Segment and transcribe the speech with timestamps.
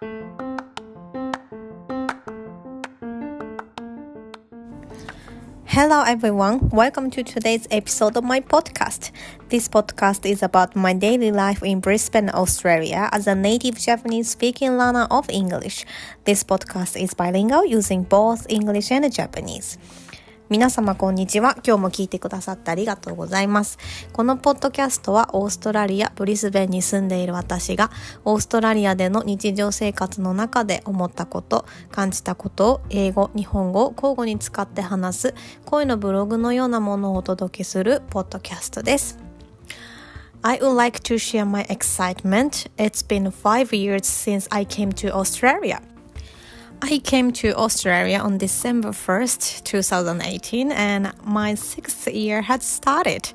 [0.00, 0.16] Hello
[6.06, 9.10] everyone, welcome to today's episode of my podcast.
[9.50, 14.78] This podcast is about my daily life in Brisbane, Australia as a native Japanese speaking
[14.78, 15.84] learner of English.
[16.24, 19.76] This podcast is bilingual using both English and Japanese.
[20.50, 21.56] 皆様こんにちは。
[21.64, 23.78] 今日も聞いてくださってありがとうございます。
[24.12, 27.92] このポッドキャストはオーストラリア・ブリスベンに住んでいる私が
[28.24, 35.34] オーストラリアでの日常生活の中で思ったこと、感じたことを英語、日本語を交互に使って話す
[35.66, 39.20] 声のブログのようなものをお届けするポッドキャストです。
[40.42, 42.68] I would like to share my excitement.
[42.76, 45.80] It's been five years since I came to Australia.
[46.81, 53.31] I came to Australia on December 1st, 2018, and my sixth year had started.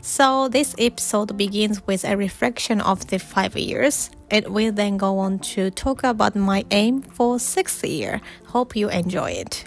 [0.00, 4.10] So, this episode begins with a reflection of the five years.
[4.30, 8.20] It will then go on to talk about my aim for sixth year.
[8.46, 9.64] Hope you enjoy it.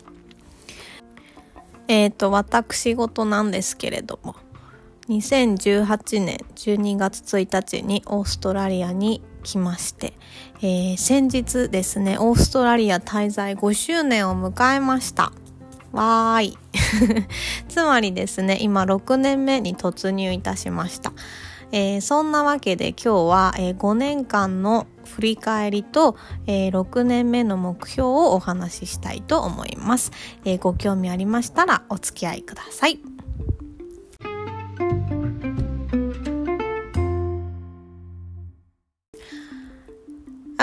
[1.88, 4.36] えっと、私事なんですけれども、
[5.10, 10.13] 2018年12月1日にオーストラリアに 来まして、
[10.59, 15.33] えー、先日ですね、オーストラリア滞在5周年を迎えました。
[15.93, 16.59] わーい。
[17.69, 21.13] つまりですね、今6年目に突入いたしました。
[21.73, 26.17] えー、そんなわけで今日は、えー、5年間の振り返りと、
[26.47, 30.13] えー、6年目の目標をお話ししたいと思います、
[30.45, 33.16] えー、ご興味ありましたらお付き合いください。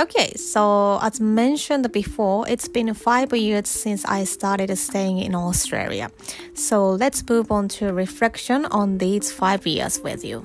[0.04, 6.12] Okay, so as mentioned before, it's been five years since I started staying in Australia.
[6.54, 10.44] So let's move on to reflection on these five years with you.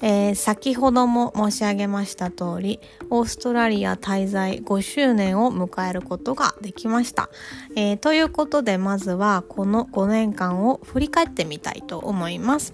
[0.00, 2.80] えー、先ほども申し上げました通り、
[3.10, 7.28] オーストラリア滞在5周年を迎えることができました。
[7.76, 12.72] えー、ということで、まずはこの5年間を振り返ってみたいと思います。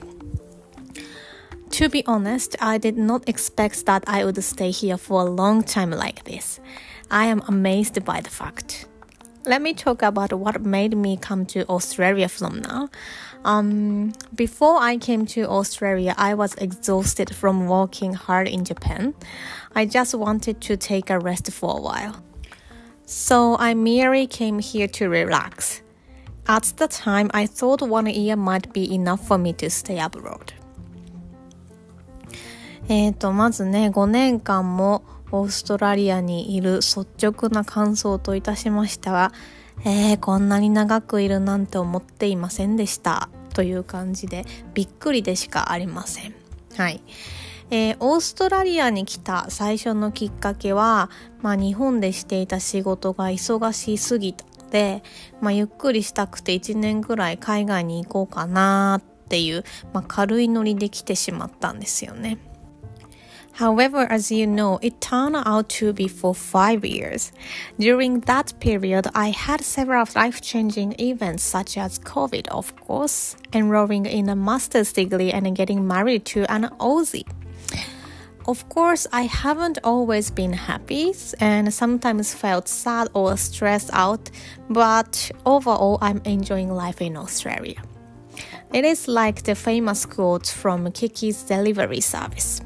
[1.77, 5.63] To be honest, I did not expect that I would stay here for a long
[5.63, 6.59] time like this.
[7.11, 8.87] I am amazed by the fact.
[9.45, 12.89] Let me talk about what made me come to Australia from now.
[13.45, 19.13] Um, before I came to Australia, I was exhausted from working hard in Japan.
[19.75, 22.25] I just wanted to take a rest for a while.
[23.05, 25.83] So I merely came here to relax.
[26.49, 30.55] At the time, I thought one year might be enough for me to stay abroad.
[32.89, 35.03] えっ、ー、と、まずね、5年間も
[35.33, 39.33] オーストラリアにいる率直な感想といたしましては、
[39.85, 44.45] えー、こんなに長くいるなんて思っていませんでしたという感じで
[44.75, 46.35] びっくりでしかありません。
[46.77, 47.03] はい。
[47.71, 51.11] えー、オーストラリアに来た最初のきっかけは、
[51.43, 55.03] まあ、日本でしていた仕事が忙しすぎたので、
[55.41, 62.39] まあ、ゆっくりしたくて1年ぐらい海外に行こうかなっていう、まあ、軽いノリで来てしまったんですよね。
[63.57, 67.33] However, as you know, it turned out to be for five years.
[67.79, 74.05] During that period, I had several life changing events such as COVID, of course, enrolling
[74.05, 77.27] in a master's degree and getting married to an Aussie.
[78.47, 84.31] Of course, I haven't always been happy and sometimes felt sad or stressed out,
[84.69, 87.83] but overall, I'm enjoying life in Australia.
[88.75, 92.61] It is like the famous quote from Kiki's delivery service.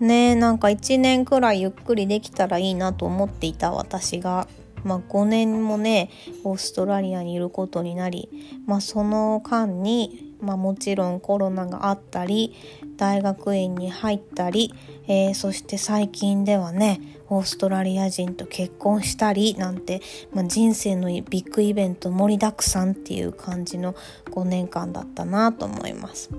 [0.00, 4.46] ねなんか1年くらいゆっくりできたらいいなと思っていた私が、
[4.84, 6.10] まあ、5年もね
[6.44, 8.28] オーストラリアにいることになり、
[8.66, 12.54] まあ、その間に、まあ、もちろんコロナがあったり
[12.96, 14.74] 大学院に入ったり、
[15.06, 20.00] えー、そして最近ではねオーストラリア人と結婚したりなんて、
[20.32, 23.94] まあ、人生のビッグイベント盛りだくさんっていう感じの
[24.30, 26.30] 5年間だったなと思います。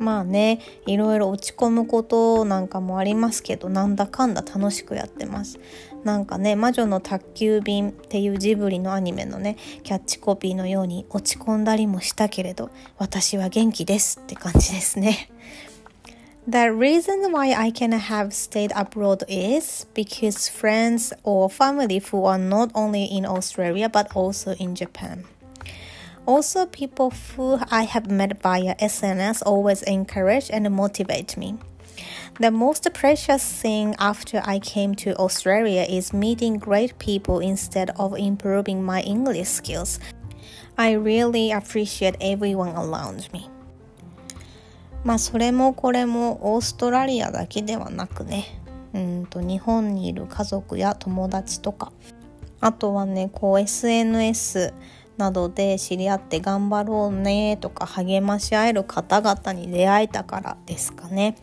[0.00, 5.60] まあねいろいろ落ち込むことなんかもありますけどなんだかんだ楽しくやってます
[6.04, 15.30] なんかね「魔女の宅急便」っていうジブリのアニメのねキャッチコピーのように落ち込んだりもしたけれど私は元気ですって感じですね
[16.48, 22.38] The reason why I can have stayed abroad is because friends or family who are
[22.38, 25.26] not only in Australia but also in Japan.
[26.29, 31.57] Also, people who I have met via SNS always encourage and motivate me.
[32.39, 38.17] The most precious thing after I came to Australia is meeting great people instead of
[38.17, 39.99] improving my English skills.
[40.77, 43.49] I really appreciate everyone around me.
[45.05, 48.59] まあそれもこれもオーストラリアだけではなくね
[48.93, 51.93] うんと日本にいる家族や友達とか
[52.59, 54.73] あとはねこう SNS
[55.20, 61.36] などで知り合って頑張ろうねとか励まし合える方々に出会えたからですかね。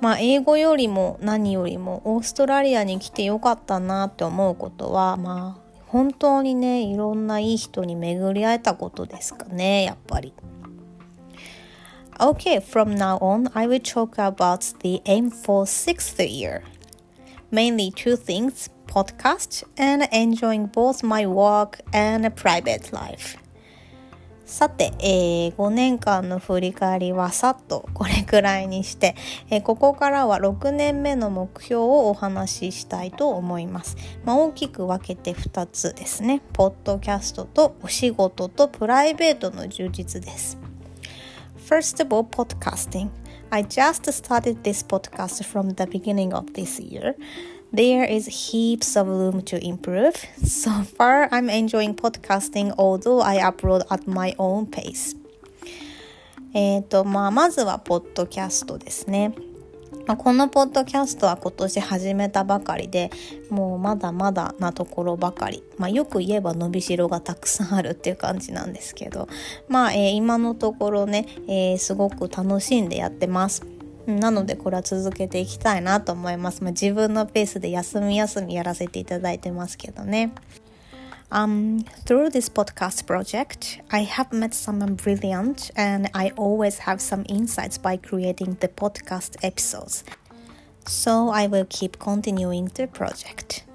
[0.00, 10.32] まあ英語よりも何よりもオーストラリアに来てよかったなって思うことはまあ本当にねいろんないい人に巡り会えたことですかねやっぱり。
[12.18, 16.62] Okay, from now on, I will talk about the aim for sixth year.
[17.52, 23.38] Mainly two things podcast and enjoying both my work and private life.
[24.46, 29.16] さて、えー、5年間の振り返りはさっとこれくらいにして、
[29.50, 33.96] えー、ここからは6年目の目標をお話ししたいと思います。
[34.24, 36.42] まあ、大きく分けて2つですね。
[36.52, 40.56] ポッドキャストとお仕事とプライベートの充実です。
[41.68, 43.08] First of all, podcasting.
[43.50, 47.16] I just started this podcast from the beginning of this year.
[47.72, 50.14] There is heaps of room to improve.
[50.42, 55.16] So far, I'm enjoying podcasting, although I upload at my own pace.
[56.54, 59.34] えっ、と、まあ、まずは、ポッドキャストですね。
[60.06, 63.10] まあ、このポッドキャストは今年始めたばかりで
[63.50, 69.28] もうまだまだなところばかり、まあ、よく言えば伸びしろがたくさんあるっていう感じなんですけど
[69.68, 73.75] まあ、えー、今のところね、えー、すごく楽しんでやってます。
[74.06, 76.62] なのでこれは続けていきたいなと思います。
[76.62, 80.32] まあ、自分のペースで休み休みやらせていただいてますけどね。
[81.28, 87.78] Um, through this podcast project, I have met someone brilliant and I always have some insights
[87.78, 90.04] by creating the podcast episodes.
[90.86, 93.65] So I will keep continuing the project.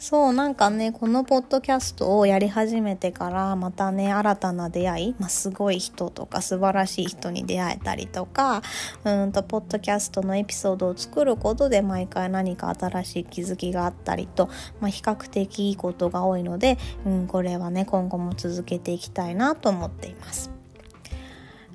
[0.00, 8.62] そうなんかねこのポッドキャストをやり始めてからまたね新たな出会い、まあ、すごい人とか素晴らしい人に出会えたりとか
[9.04, 14.48] うんとポッドキャストのエピソードを作ることで毎回何か新しい気づきがあったりと、
[14.80, 20.50] まあ、比較的いいことが多いので、うん、これはね今後も続けていきたいなと思っています。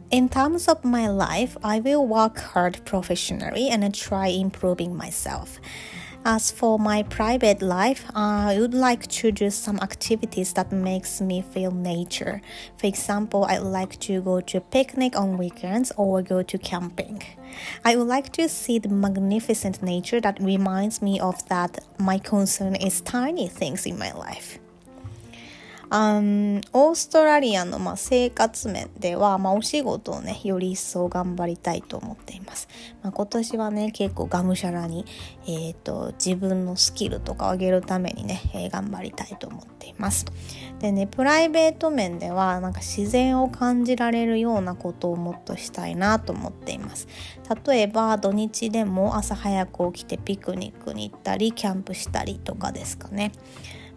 [0.09, 5.59] In terms of my life, I will work hard professionally and try improving myself.
[6.27, 11.21] As for my private life, uh, I would like to do some activities that makes
[11.21, 12.41] me feel nature.
[12.77, 17.21] For example, I like to go to picnic on weekends or go to camping.
[17.85, 22.73] I would like to see the magnificent nature that reminds me of that my concern
[22.73, 24.57] is tiny things in my life.
[25.89, 32.67] あんオーストラリアのまあ生活面では、まあ、お仕事をねより一層頑張りたいと思っています、
[33.03, 35.05] まあ、今年はね結構がむしゃらに、
[35.43, 40.25] えーと、自分のスキルとか上げるためにね、えー、頑張りたいと思っています。
[40.79, 47.07] でねプライベート面ではなんか自然を感じられるようなことをもっとしたいなと思っています。
[47.65, 53.31] 例えば土日でも朝早く起きてピクニックに行ったりキャンプしたりとかですかね。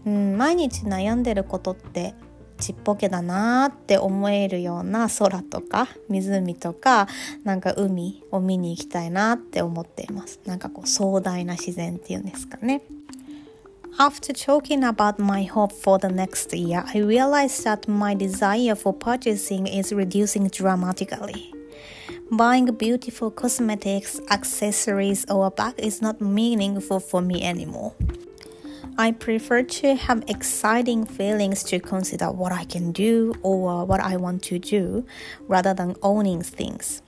[0.06, 2.14] うん、毎日悩んでることって
[2.58, 7.08] ちっぽけだなって思えるような空とか湖とか
[7.44, 12.82] なんか海を見に行きたいなって思っていますなんかこう壮大な自然っていうんですかね
[13.98, 18.92] After talking about my hope for the next year, I realized that my desire for
[18.92, 21.52] purchasing is reducing dramatically.
[22.30, 27.94] Buying beautiful cosmetics, accessories, or a bag is not meaningful for me anymore.
[29.00, 34.17] I prefer to have exciting feelings to consider what I can do or what I
[34.17, 35.06] want to do
[35.46, 37.00] rather than owning things.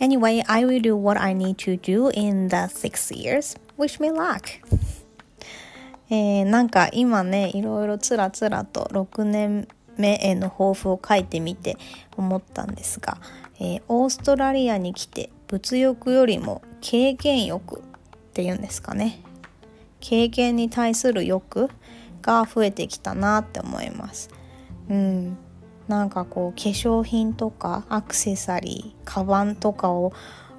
[0.00, 3.56] Anyway, I will do what I need to do in the six years.
[3.78, 4.60] Wish me luck!
[6.10, 11.76] えー、なんか今ねいろいろつらつらと6年目への抱負を書いてみて
[12.16, 13.18] 思ったんですが、
[13.60, 17.82] えー、オーストラリアに来て物欲よりも経験欲っ
[18.32, 19.20] ていうんですかね
[20.00, 21.68] 経験に対する欲
[22.22, 24.30] が増えてきたなって思います。
[24.88, 25.36] うん、
[25.86, 30.12] なんかこう化粧品とかアクセサリーカバンとかを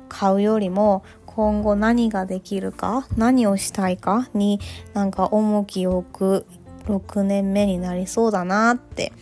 [0.08, 4.60] 買うよりも今後何ができるか何をしたいかに
[4.94, 6.46] なんか重きを置く
[6.86, 9.14] 6年目になりそうだなって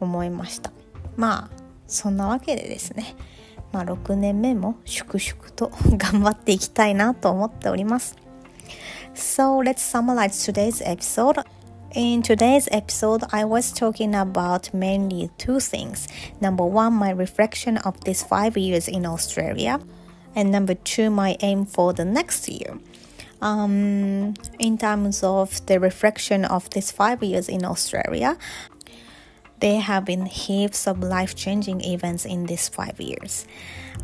[0.00, 0.70] 思いました。
[1.16, 1.50] まあ
[1.86, 3.16] そんなわけでですね。
[3.72, 8.16] まあ6年目も粛々と 頑張っていきたいなと思っております。
[9.14, 11.38] So let's summarize today's episode.
[11.94, 16.08] In today's episode, I was talking about mainly two things.
[16.40, 19.78] Number one, my reflection of these five years in Australia,
[20.34, 22.76] and number two, my aim for the next year.
[23.40, 28.36] Um, in terms of the reflection of these five years in Australia,
[29.60, 33.46] there have been heaps of life changing events in these five years.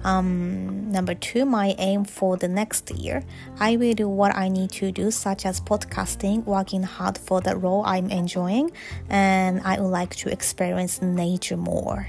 [0.04, 3.23] Um, number two, my aim for the next year.
[3.59, 7.57] I will do what I need to do, such as podcasting, working hard for the
[7.57, 8.73] role I'm enjoying,
[9.11, 12.07] and I would like to experience nature more.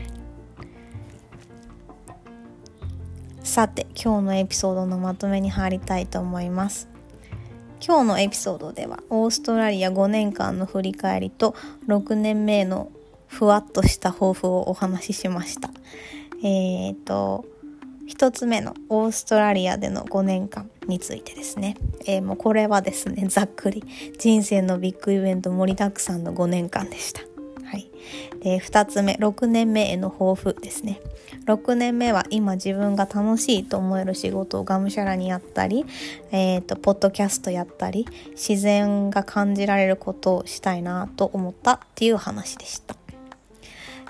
[3.43, 6.87] さて、今日のエピソードのまとめに入りたいと思います。
[7.85, 11.55] 今日のエピソードではオーストラリア5年間の振り返りと
[11.87, 12.91] 6年目の
[13.27, 15.71] ふわっとした抱負をお話ししました。
[16.43, 17.45] えっ、ー、と、
[18.11, 21.77] 一つ目のオーストラリアでの5年間についてですね。
[22.05, 23.85] えー、もうこれはですね、ざっくり
[24.19, 27.21] 人生のビッグイベント盛りだくさんの5年間でした。
[27.63, 27.89] はい。
[28.41, 30.99] で、2つ目、6年目への抱負ですね。
[31.45, 35.85] 6年目は今自分が楽しいと思える仕事をがむしゃらにやったり、
[36.33, 43.00] え、ー、と、ポッドキャストやったり、自然が感じられることをしたいなと思ったっていう話でした。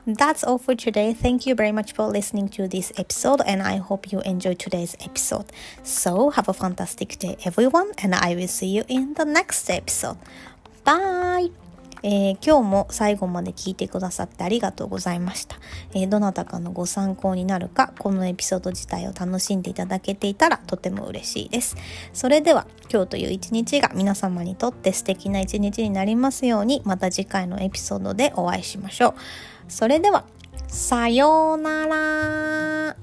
[0.08, 1.14] That's all for today.
[1.14, 4.98] Thank you very much for listening to this episode, and I hope you enjoyed today's
[5.00, 5.46] episode.
[5.84, 10.18] So, have a fantastic day, everyone, and I will see you in the next episode.
[10.84, 11.52] Bye!
[12.04, 15.58] えー、今日も最後まで聞いてくださってありがとうございました、
[15.94, 21.76] えー、どなたかのご参考になるか、このエピソード自体を楽しんでいただけていたらとても嬉しいです。
[22.12, 29.14] それでは、今日という一日が皆様にとって素敵な一日になりますように、また次回のエピソードでお会いしましょう。
[29.72, 30.26] それでは、
[30.68, 32.96] さようなら。